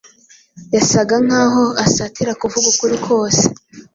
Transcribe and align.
yasaga 0.75 1.15
nk’aho 1.25 1.63
asatira 1.85 2.31
kuvuga 2.41 2.65
ukuri 2.73 2.95
kose 3.05 3.43